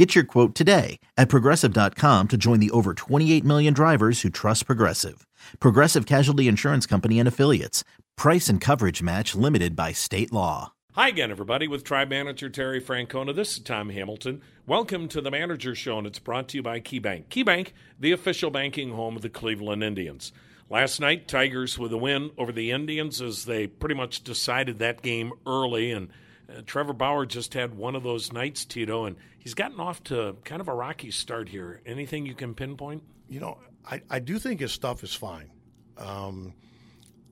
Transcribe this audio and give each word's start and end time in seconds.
Get 0.00 0.14
your 0.14 0.24
quote 0.24 0.54
today 0.54 0.98
at 1.18 1.28
progressive.com 1.28 2.28
to 2.28 2.36
join 2.38 2.58
the 2.58 2.70
over 2.70 2.94
28 2.94 3.44
million 3.44 3.74
drivers 3.74 4.22
who 4.22 4.30
trust 4.30 4.64
Progressive. 4.64 5.26
Progressive 5.58 6.06
Casualty 6.06 6.48
Insurance 6.48 6.86
Company 6.86 7.18
and 7.18 7.28
Affiliates. 7.28 7.84
Price 8.16 8.48
and 8.48 8.62
coverage 8.62 9.02
match 9.02 9.34
limited 9.34 9.76
by 9.76 9.92
state 9.92 10.32
law. 10.32 10.72
Hi 10.94 11.08
again, 11.08 11.30
everybody, 11.30 11.68
with 11.68 11.84
Tribe 11.84 12.08
Manager 12.08 12.48
Terry 12.48 12.80
Francona. 12.80 13.36
This 13.36 13.52
is 13.52 13.58
Tom 13.58 13.90
Hamilton. 13.90 14.40
Welcome 14.66 15.06
to 15.08 15.20
the 15.20 15.30
Manager 15.30 15.74
Show, 15.74 15.98
and 15.98 16.06
it's 16.06 16.18
brought 16.18 16.48
to 16.48 16.56
you 16.56 16.62
by 16.62 16.80
KeyBank. 16.80 17.26
KeyBank, 17.26 17.72
the 17.98 18.12
official 18.12 18.50
banking 18.50 18.92
home 18.92 19.16
of 19.16 19.22
the 19.22 19.28
Cleveland 19.28 19.84
Indians. 19.84 20.32
Last 20.70 21.00
night, 21.00 21.28
Tigers 21.28 21.78
with 21.78 21.92
a 21.92 21.98
win 21.98 22.30
over 22.38 22.52
the 22.52 22.70
Indians 22.70 23.20
as 23.20 23.44
they 23.44 23.66
pretty 23.66 23.96
much 23.96 24.24
decided 24.24 24.78
that 24.78 25.02
game 25.02 25.34
early 25.46 25.92
and– 25.92 26.08
uh, 26.50 26.62
Trevor 26.66 26.92
Bauer 26.92 27.26
just 27.26 27.54
had 27.54 27.74
one 27.74 27.94
of 27.94 28.02
those 28.02 28.32
nights, 28.32 28.64
Tito, 28.64 29.04
and 29.04 29.16
he's 29.38 29.54
gotten 29.54 29.80
off 29.80 30.02
to 30.04 30.36
kind 30.44 30.60
of 30.60 30.68
a 30.68 30.74
rocky 30.74 31.10
start 31.10 31.48
here. 31.48 31.80
Anything 31.86 32.26
you 32.26 32.34
can 32.34 32.54
pinpoint? 32.54 33.02
You 33.28 33.40
know, 33.40 33.58
I, 33.88 34.02
I 34.10 34.18
do 34.18 34.38
think 34.38 34.60
his 34.60 34.72
stuff 34.72 35.04
is 35.04 35.14
fine. 35.14 35.50
Um, 35.98 36.54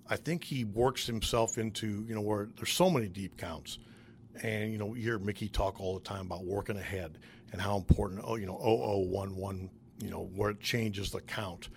I 0.08 0.16
think 0.16 0.44
he 0.44 0.64
works 0.64 1.06
himself 1.06 1.58
into, 1.58 2.04
you 2.06 2.14
know, 2.14 2.20
where 2.20 2.48
there's 2.56 2.72
so 2.72 2.90
many 2.90 3.08
deep 3.08 3.36
counts. 3.36 3.78
And, 4.42 4.72
you 4.72 4.78
know, 4.78 4.94
you 4.94 5.02
hear 5.02 5.18
Mickey 5.18 5.48
talk 5.48 5.80
all 5.80 5.94
the 5.94 6.04
time 6.04 6.26
about 6.26 6.44
working 6.44 6.76
ahead 6.76 7.18
and 7.52 7.60
how 7.60 7.76
important, 7.76 8.22
oh, 8.24 8.36
you 8.36 8.46
know, 8.46 8.58
0011, 8.58 9.70
you 10.00 10.10
know, 10.10 10.30
where 10.34 10.50
it 10.50 10.60
changes 10.60 11.10
the 11.10 11.20
count. 11.20 11.68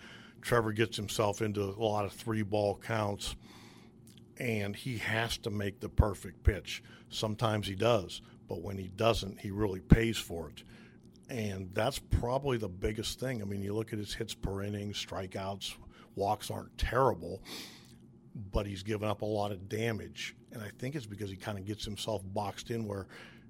Trevor 0.41 0.71
gets 0.71 0.95
himself 0.95 1.41
into 1.41 1.61
a 1.61 1.83
lot 1.83 2.05
of 2.05 2.13
three 2.13 2.44
ball 2.44 2.79
counts 2.83 3.35
and 4.37 4.75
he 4.75 4.97
has 4.97 5.37
to 5.39 5.49
make 5.49 5.79
the 5.79 5.89
perfect 5.89 6.43
pitch. 6.43 6.83
Sometimes 7.09 7.67
he 7.67 7.75
does, 7.75 8.21
but 8.47 8.61
when 8.61 8.77
he 8.77 8.88
doesn't, 8.88 9.39
he 9.39 9.51
really 9.51 9.79
pays 9.79 10.17
for 10.17 10.49
it. 10.49 10.63
And 11.29 11.69
that's 11.73 11.99
probably 11.99 12.57
the 12.57 12.69
biggest 12.69 13.19
thing. 13.19 13.41
I 13.41 13.45
mean, 13.45 13.61
you 13.61 13.73
look 13.73 13.93
at 13.93 13.99
his 13.99 14.13
hits 14.13 14.33
per 14.33 14.63
inning, 14.63 14.91
strikeouts, 14.93 15.75
walks 16.15 16.51
aren't 16.51 16.77
terrible, 16.77 17.41
but 18.51 18.65
he's 18.65 18.83
given 18.83 19.07
up 19.07 19.21
a 19.21 19.25
lot 19.25 19.51
of 19.51 19.69
damage. 19.69 20.35
And 20.51 20.61
I 20.61 20.69
think 20.77 20.95
it's 20.95 21.05
because 21.05 21.29
he 21.29 21.38
kind 21.38 21.57
of 21.57 21.66
gets 21.66 21.85
himself 21.85 22.21
boxed 22.33 22.69
in 22.69 22.85
where, 22.85 23.07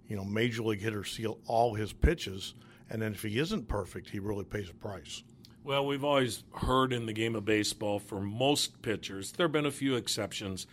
you 0.08 0.16
know, 0.16 0.24
major 0.24 0.62
league 0.62 0.82
hitters 0.82 1.12
see 1.12 1.26
all 1.26 1.74
his 1.74 1.94
pitches. 1.94 2.54
And 2.90 3.02
then 3.02 3.14
if 3.14 3.24
he 3.24 3.40
isn't 3.40 3.68
perfect, 3.68 4.10
he 4.10 4.20
really 4.20 4.46
pays 4.46 4.70
a 4.70 4.74
price. 4.74 5.24
Well, 5.64 5.86
we've 5.86 6.04
always 6.04 6.44
heard 6.56 6.92
in 6.92 7.06
the 7.06 7.14
game 7.14 7.36
of 7.36 7.46
baseball 7.46 8.00
for 8.00 8.20
most 8.20 8.82
pitchers, 8.82 9.32
there 9.32 9.46
have 9.46 9.52
been 9.52 9.68
a 9.68 9.72
few 9.72 9.96
exceptions, 9.96 10.66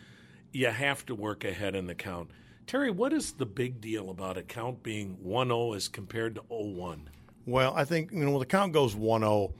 you 0.50 0.68
have 0.68 1.04
to 1.06 1.14
work 1.14 1.44
ahead 1.44 1.74
in 1.74 1.86
the 1.86 1.94
count. 1.94 2.30
Terry, 2.66 2.90
what 2.90 3.12
is 3.12 3.32
the 3.32 3.44
big 3.44 3.82
deal 3.82 4.08
about 4.08 4.38
a 4.38 4.42
count 4.42 4.82
being 4.82 5.18
1 5.22 5.48
0 5.48 5.74
as 5.74 5.88
compared 5.88 6.36
to 6.36 6.42
0 6.48 6.70
1? 6.70 7.10
Well, 7.44 7.74
I 7.76 7.84
think, 7.84 8.12
you 8.12 8.24
know, 8.24 8.30
when 8.30 8.40
the 8.40 8.46
count 8.46 8.72
goes 8.72 8.96
1 8.96 9.20
0, 9.20 9.52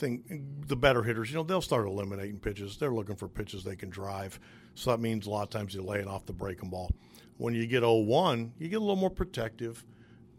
think 0.00 0.24
the 0.66 0.76
better 0.76 1.04
hitters, 1.04 1.30
you 1.30 1.36
know, 1.36 1.44
they'll 1.44 1.60
start 1.60 1.86
eliminating 1.86 2.38
pitches. 2.38 2.76
They're 2.76 2.90
looking 2.90 3.14
for 3.14 3.28
pitches 3.28 3.62
they 3.62 3.76
can 3.76 3.90
drive. 3.90 4.40
So 4.74 4.90
that 4.90 4.98
means 4.98 5.26
a 5.26 5.30
lot 5.30 5.44
of 5.44 5.50
times 5.50 5.72
you're 5.72 5.84
laying 5.84 6.08
off 6.08 6.26
the 6.26 6.32
breaking 6.32 6.70
ball. 6.70 6.90
When 7.36 7.54
you 7.54 7.68
get 7.68 7.80
0 7.80 7.98
1, 7.98 8.54
you 8.58 8.68
get 8.68 8.76
a 8.76 8.80
little 8.80 8.96
more 8.96 9.10
protective, 9.10 9.84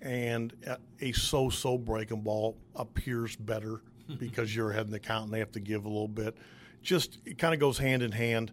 and 0.01 0.53
a 0.99 1.13
so 1.13 1.49
so 1.49 1.77
breaking 1.77 2.21
ball 2.21 2.57
appears 2.75 3.37
better 3.37 3.81
because 4.19 4.55
you're 4.55 4.71
ahead 4.71 4.85
in 4.85 4.91
the 4.91 4.99
count 4.99 5.25
and 5.25 5.33
they 5.33 5.39
have 5.39 5.51
to 5.53 5.59
give 5.59 5.85
a 5.85 5.89
little 5.89 6.07
bit. 6.07 6.37
Just 6.81 7.17
it 7.25 7.37
kind 7.37 7.53
of 7.53 7.59
goes 7.59 7.77
hand 7.77 8.03
in 8.03 8.11
hand. 8.11 8.51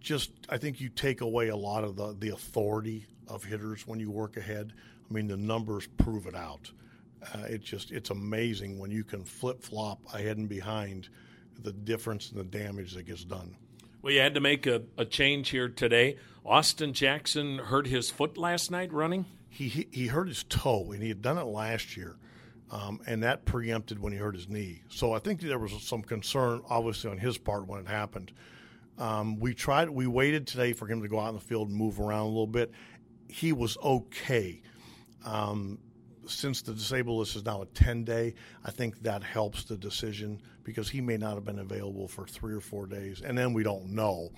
Just 0.00 0.30
I 0.48 0.58
think 0.58 0.80
you 0.80 0.88
take 0.88 1.20
away 1.20 1.48
a 1.48 1.56
lot 1.56 1.84
of 1.84 1.96
the 1.96 2.14
the 2.18 2.28
authority 2.30 3.06
of 3.26 3.44
hitters 3.44 3.86
when 3.86 3.98
you 3.98 4.10
work 4.10 4.36
ahead. 4.36 4.72
I 5.08 5.12
mean 5.12 5.26
the 5.26 5.36
numbers 5.36 5.86
prove 5.86 6.26
it 6.26 6.34
out. 6.34 6.70
Uh, 7.34 7.40
it 7.48 7.62
just 7.62 7.90
it's 7.90 8.10
amazing 8.10 8.78
when 8.78 8.90
you 8.90 9.02
can 9.02 9.24
flip 9.24 9.62
flop 9.62 10.00
ahead 10.14 10.36
and 10.36 10.48
behind 10.48 11.08
the 11.60 11.72
difference 11.72 12.30
and 12.30 12.38
the 12.38 12.44
damage 12.44 12.94
that 12.94 13.04
gets 13.04 13.24
done. 13.24 13.56
Well, 14.00 14.12
you 14.12 14.20
had 14.20 14.34
to 14.34 14.40
make 14.40 14.66
a, 14.66 14.82
a 14.96 15.04
change 15.04 15.48
here 15.48 15.68
today. 15.68 16.18
Austin 16.46 16.92
Jackson 16.92 17.58
hurt 17.58 17.86
his 17.88 18.10
foot 18.10 18.38
last 18.38 18.70
night 18.70 18.92
running. 18.92 19.26
He, 19.48 19.68
he 19.68 19.88
he 19.90 20.06
hurt 20.06 20.28
his 20.28 20.44
toe, 20.44 20.92
and 20.92 21.02
he 21.02 21.08
had 21.08 21.20
done 21.20 21.36
it 21.36 21.44
last 21.44 21.96
year. 21.96 22.16
Um, 22.70 23.00
and 23.06 23.22
that 23.22 23.44
preempted 23.46 23.98
when 23.98 24.12
he 24.12 24.18
hurt 24.18 24.34
his 24.34 24.48
knee. 24.48 24.82
So 24.90 25.12
I 25.12 25.18
think 25.20 25.40
there 25.40 25.58
was 25.58 25.72
some 25.82 26.02
concern, 26.02 26.60
obviously, 26.68 27.10
on 27.10 27.18
his 27.18 27.38
part 27.38 27.66
when 27.66 27.80
it 27.80 27.86
happened. 27.86 28.32
Um, 28.98 29.38
we 29.38 29.54
tried, 29.54 29.88
we 29.88 30.06
waited 30.06 30.46
today 30.46 30.72
for 30.72 30.86
him 30.86 31.00
to 31.02 31.08
go 31.08 31.18
out 31.18 31.28
in 31.28 31.34
the 31.34 31.40
field 31.40 31.68
and 31.68 31.76
move 31.76 32.00
around 32.00 32.22
a 32.22 32.28
little 32.28 32.46
bit. 32.46 32.72
He 33.28 33.52
was 33.52 33.78
okay. 33.78 34.60
Um, 35.24 35.78
since 36.26 36.62
the 36.62 36.74
disabled 36.74 37.18
list 37.18 37.36
is 37.36 37.44
now 37.44 37.62
a 37.62 37.66
10 37.66 38.04
day, 38.04 38.34
I 38.64 38.70
think 38.70 39.02
that 39.02 39.22
helps 39.22 39.64
the 39.64 39.76
decision 39.76 40.40
because 40.62 40.88
he 40.88 41.00
may 41.00 41.16
not 41.16 41.34
have 41.34 41.44
been 41.44 41.58
available 41.58 42.08
for 42.08 42.26
three 42.26 42.54
or 42.54 42.60
four 42.60 42.86
days, 42.86 43.22
and 43.22 43.36
then 43.36 43.54
we 43.54 43.62
don't 43.62 43.90
know. 43.90 44.30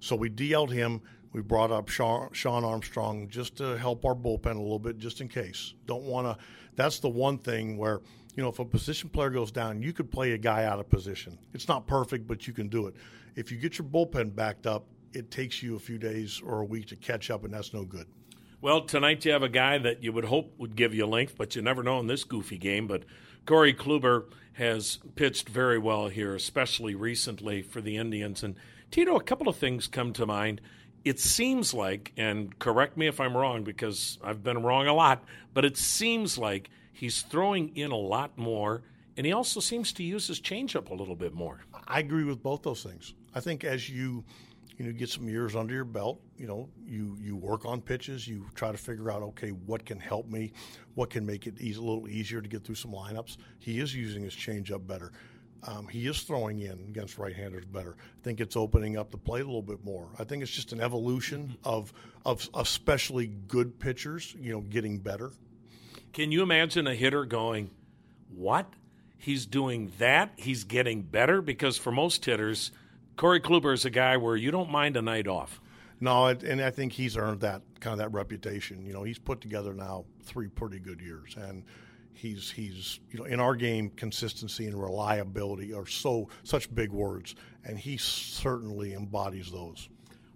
So 0.00 0.16
we 0.16 0.28
DL'd 0.28 0.72
him. 0.72 1.00
We 1.36 1.42
brought 1.42 1.70
up 1.70 1.90
Shawn, 1.90 2.30
Armstrong 2.64 3.28
just 3.28 3.56
to 3.56 3.76
help 3.76 4.06
our 4.06 4.14
bullpen 4.14 4.56
a 4.56 4.58
little 4.58 4.78
bit, 4.78 4.96
just 4.96 5.20
in 5.20 5.28
case. 5.28 5.74
Don't 5.84 6.04
want 6.04 6.26
to. 6.26 6.42
That's 6.76 6.98
the 6.98 7.10
one 7.10 7.36
thing 7.36 7.76
where 7.76 8.00
you 8.34 8.42
know 8.42 8.48
if 8.48 8.58
a 8.58 8.64
position 8.64 9.10
player 9.10 9.28
goes 9.28 9.52
down, 9.52 9.82
you 9.82 9.92
could 9.92 10.10
play 10.10 10.32
a 10.32 10.38
guy 10.38 10.64
out 10.64 10.80
of 10.80 10.88
position. 10.88 11.36
It's 11.52 11.68
not 11.68 11.86
perfect, 11.86 12.26
but 12.26 12.46
you 12.46 12.54
can 12.54 12.68
do 12.68 12.86
it. 12.86 12.94
If 13.34 13.52
you 13.52 13.58
get 13.58 13.76
your 13.76 13.86
bullpen 13.86 14.34
backed 14.34 14.66
up, 14.66 14.86
it 15.12 15.30
takes 15.30 15.62
you 15.62 15.76
a 15.76 15.78
few 15.78 15.98
days 15.98 16.40
or 16.42 16.60
a 16.60 16.64
week 16.64 16.86
to 16.86 16.96
catch 16.96 17.30
up, 17.30 17.44
and 17.44 17.52
that's 17.52 17.74
no 17.74 17.84
good. 17.84 18.06
Well, 18.62 18.86
tonight 18.86 19.22
you 19.26 19.32
have 19.32 19.42
a 19.42 19.50
guy 19.50 19.76
that 19.76 20.02
you 20.02 20.14
would 20.14 20.24
hope 20.24 20.54
would 20.56 20.74
give 20.74 20.94
you 20.94 21.04
length, 21.04 21.36
but 21.36 21.54
you 21.54 21.60
never 21.60 21.82
know 21.82 22.00
in 22.00 22.06
this 22.06 22.24
goofy 22.24 22.56
game. 22.56 22.86
But 22.86 23.02
Corey 23.44 23.74
Kluber 23.74 24.24
has 24.54 25.00
pitched 25.16 25.50
very 25.50 25.78
well 25.78 26.08
here, 26.08 26.34
especially 26.34 26.94
recently 26.94 27.60
for 27.60 27.82
the 27.82 27.98
Indians. 27.98 28.42
And 28.42 28.56
Tito, 28.90 29.16
a 29.16 29.22
couple 29.22 29.50
of 29.50 29.56
things 29.56 29.86
come 29.86 30.14
to 30.14 30.24
mind. 30.24 30.62
It 31.06 31.20
seems 31.20 31.72
like, 31.72 32.10
and 32.16 32.58
correct 32.58 32.96
me 32.96 33.06
if 33.06 33.20
I'm 33.20 33.36
wrong 33.36 33.62
because 33.62 34.18
I've 34.24 34.42
been 34.42 34.64
wrong 34.64 34.88
a 34.88 34.92
lot, 34.92 35.22
but 35.54 35.64
it 35.64 35.76
seems 35.76 36.36
like 36.36 36.68
he's 36.92 37.22
throwing 37.22 37.76
in 37.76 37.92
a 37.92 37.96
lot 37.96 38.36
more, 38.36 38.82
and 39.16 39.24
he 39.24 39.32
also 39.32 39.60
seems 39.60 39.92
to 39.92 40.02
use 40.02 40.26
his 40.26 40.40
changeup 40.40 40.90
a 40.90 40.94
little 40.94 41.14
bit 41.14 41.32
more. 41.32 41.60
I 41.86 42.00
agree 42.00 42.24
with 42.24 42.42
both 42.42 42.64
those 42.64 42.82
things. 42.82 43.14
I 43.36 43.38
think 43.38 43.62
as 43.62 43.88
you 43.88 44.24
you 44.78 44.84
know 44.84 44.92
get 44.92 45.08
some 45.08 45.28
years 45.28 45.54
under 45.56 45.72
your 45.72 45.84
belt 45.84 46.20
you 46.36 46.46
know 46.46 46.68
you 46.84 47.16
you 47.18 47.34
work 47.34 47.64
on 47.64 47.80
pitches 47.80 48.28
you 48.28 48.44
try 48.54 48.70
to 48.70 48.76
figure 48.76 49.10
out 49.10 49.22
okay 49.22 49.48
what 49.48 49.86
can 49.86 49.98
help 49.98 50.28
me 50.28 50.52
what 50.96 51.08
can 51.08 51.24
make 51.24 51.46
it 51.46 51.54
a 51.58 51.80
little 51.80 52.06
easier 52.08 52.42
to 52.42 52.48
get 52.48 52.62
through 52.62 52.74
some 52.74 52.92
lineups 52.92 53.38
he 53.58 53.80
is 53.80 53.94
using 53.94 54.22
his 54.22 54.34
changeup 54.34 54.86
better 54.86 55.12
um, 55.64 55.88
he 55.88 56.06
is 56.06 56.22
throwing 56.22 56.60
in 56.60 56.78
against 56.88 57.18
right-handers 57.18 57.64
better. 57.64 57.96
I 57.98 58.22
think 58.22 58.40
it's 58.40 58.56
opening 58.56 58.96
up 58.96 59.10
the 59.10 59.18
plate 59.18 59.42
a 59.42 59.46
little 59.46 59.62
bit 59.62 59.84
more. 59.84 60.08
I 60.18 60.24
think 60.24 60.42
it's 60.42 60.52
just 60.52 60.72
an 60.72 60.80
evolution 60.80 61.56
of 61.64 61.92
of 62.24 62.48
especially 62.54 63.26
good 63.26 63.78
pitchers, 63.78 64.34
you 64.38 64.52
know, 64.52 64.60
getting 64.60 64.98
better. 64.98 65.30
Can 66.12 66.32
you 66.32 66.42
imagine 66.42 66.86
a 66.86 66.94
hitter 66.94 67.24
going, 67.24 67.70
"What? 68.34 68.72
He's 69.18 69.46
doing 69.46 69.92
that? 69.98 70.32
He's 70.36 70.64
getting 70.64 71.02
better?" 71.02 71.42
Because 71.42 71.76
for 71.78 71.92
most 71.92 72.24
hitters, 72.24 72.70
Corey 73.16 73.40
Kluber 73.40 73.72
is 73.72 73.84
a 73.84 73.90
guy 73.90 74.16
where 74.16 74.36
you 74.36 74.50
don't 74.50 74.70
mind 74.70 74.96
a 74.96 75.02
night 75.02 75.26
off. 75.26 75.60
No, 76.00 76.26
and 76.26 76.60
I 76.60 76.70
think 76.70 76.92
he's 76.92 77.16
earned 77.16 77.40
that 77.40 77.62
kind 77.80 77.92
of 77.92 77.98
that 77.98 78.12
reputation. 78.12 78.84
You 78.84 78.92
know, 78.92 79.02
he's 79.02 79.18
put 79.18 79.40
together 79.40 79.72
now 79.72 80.04
three 80.22 80.48
pretty 80.48 80.78
good 80.78 81.00
years, 81.00 81.34
and 81.36 81.64
he's 82.16 82.50
he's 82.50 83.00
you 83.10 83.18
know 83.18 83.24
in 83.24 83.40
our 83.40 83.54
game 83.54 83.90
consistency 83.90 84.66
and 84.66 84.80
reliability 84.80 85.72
are 85.72 85.86
so 85.86 86.28
such 86.42 86.74
big 86.74 86.90
words, 86.90 87.34
and 87.64 87.78
he 87.78 87.96
certainly 87.96 88.94
embodies 88.94 89.50
those. 89.50 89.88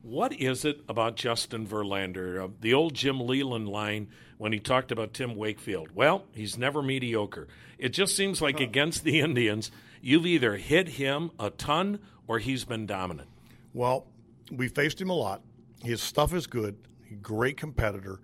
What 0.03 0.32
is 0.32 0.65
it 0.65 0.81
about 0.88 1.17
Justin 1.17 1.67
Verlander, 1.67 2.43
uh, 2.43 2.49
the 2.61 2.73
old 2.73 2.94
Jim 2.94 3.21
Leyland 3.21 3.69
line 3.69 4.09
when 4.38 4.53
he 4.53 4.59
talked 4.59 4.91
about 4.91 5.12
Tim 5.12 5.37
Wakefield? 5.37 5.91
Well, 5.94 6.25
he's 6.32 6.56
never 6.56 6.82
mediocre. 6.82 7.49
It 7.77 7.91
just 7.91 8.17
seems 8.17 8.41
like 8.41 8.61
against 8.61 9.05
the 9.05 9.21
Indians, 9.21 9.71
you've 10.00 10.25
either 10.25 10.56
hit 10.56 10.88
him 10.88 11.32
a 11.38 11.50
ton 11.50 11.99
or 12.27 12.38
he's 12.38 12.65
been 12.65 12.87
dominant? 12.87 13.29
Well, 13.75 14.06
we 14.50 14.69
faced 14.69 15.00
him 15.00 15.11
a 15.11 15.15
lot. 15.15 15.43
His 15.82 16.00
stuff 16.00 16.32
is 16.32 16.47
good. 16.47 16.77
Great 17.21 17.56
competitor. 17.56 18.21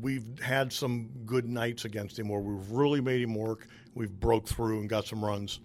We've 0.00 0.38
had 0.40 0.72
some 0.72 1.10
good 1.26 1.48
nights 1.48 1.84
against 1.84 2.18
him 2.18 2.28
where 2.28 2.40
we've 2.40 2.70
really 2.70 3.00
made 3.00 3.20
him 3.20 3.34
work. 3.34 3.68
We've 3.94 4.10
broke 4.10 4.48
through 4.48 4.80
and 4.80 4.88
got 4.88 5.06
some 5.06 5.24
runs. 5.24 5.60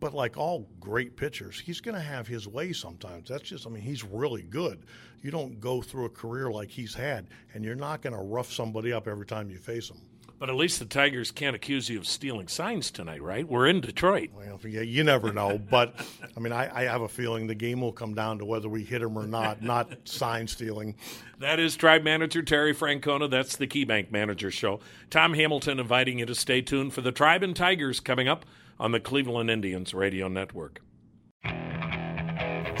But 0.00 0.14
like 0.14 0.36
all 0.36 0.68
great 0.80 1.16
pitchers, 1.16 1.60
he's 1.60 1.80
going 1.80 1.94
to 1.94 2.00
have 2.00 2.26
his 2.26 2.48
way 2.48 2.72
sometimes. 2.72 3.28
That's 3.28 3.48
just, 3.48 3.66
I 3.68 3.70
mean, 3.70 3.84
he's 3.84 4.02
really 4.02 4.42
good. 4.42 4.84
You 5.22 5.30
don't 5.30 5.60
go 5.60 5.80
through 5.80 6.06
a 6.06 6.10
career 6.10 6.50
like 6.50 6.70
he's 6.70 6.92
had, 6.92 7.28
and 7.54 7.64
you're 7.64 7.76
not 7.76 8.02
going 8.02 8.14
to 8.14 8.22
rough 8.22 8.52
somebody 8.52 8.92
up 8.92 9.06
every 9.06 9.26
time 9.26 9.48
you 9.48 9.58
face 9.58 9.88
him. 9.88 10.00
But 10.42 10.50
at 10.50 10.56
least 10.56 10.80
the 10.80 10.86
Tigers 10.86 11.30
can't 11.30 11.54
accuse 11.54 11.88
you 11.88 11.98
of 11.98 12.04
stealing 12.04 12.48
signs 12.48 12.90
tonight, 12.90 13.22
right? 13.22 13.46
We're 13.46 13.68
in 13.68 13.80
Detroit. 13.80 14.30
Well, 14.34 14.58
yeah, 14.66 14.80
you 14.80 15.04
never 15.04 15.32
know. 15.32 15.56
but 15.56 15.94
I 16.36 16.40
mean, 16.40 16.52
I, 16.52 16.80
I, 16.80 16.82
have 16.82 17.02
a 17.02 17.08
feeling 17.08 17.46
the 17.46 17.54
game 17.54 17.80
will 17.80 17.92
come 17.92 18.12
down 18.12 18.38
to 18.38 18.44
whether 18.44 18.68
we 18.68 18.82
hit 18.82 19.02
them 19.02 19.16
or 19.16 19.28
not, 19.28 19.62
not 19.62 19.92
sign 20.02 20.48
stealing. 20.48 20.96
That 21.38 21.60
is 21.60 21.76
Tribe 21.76 22.02
Manager 22.02 22.42
Terry 22.42 22.74
Francona. 22.74 23.30
That's 23.30 23.54
the 23.54 23.68
KeyBank 23.68 24.10
Manager 24.10 24.50
Show. 24.50 24.80
Tom 25.10 25.34
Hamilton 25.34 25.78
inviting 25.78 26.18
you 26.18 26.26
to 26.26 26.34
stay 26.34 26.60
tuned 26.60 26.92
for 26.92 27.02
the 27.02 27.12
Tribe 27.12 27.44
and 27.44 27.54
Tigers 27.54 28.00
coming 28.00 28.26
up 28.26 28.44
on 28.80 28.90
the 28.90 28.98
Cleveland 28.98 29.48
Indians 29.48 29.94
Radio 29.94 30.26
Network. 30.26 30.82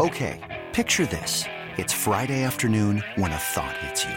Okay, 0.00 0.64
picture 0.72 1.06
this. 1.06 1.44
It's 1.76 1.92
Friday 1.92 2.42
afternoon 2.42 3.04
when 3.14 3.30
a 3.30 3.38
thought 3.38 3.76
hits 3.76 4.04
you. 4.04 4.16